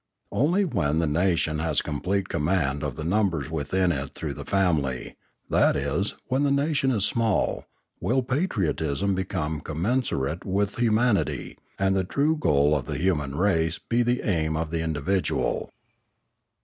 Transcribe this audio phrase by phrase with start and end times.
[0.31, 5.15] Only when the nation has complete command of the numbers within it through the family,
[5.47, 7.65] that is, when the nation is small,
[7.99, 14.01] will patriotism become commensurate with humanity, and the true goal of the human race be
[14.01, 15.69] the aim of the individual.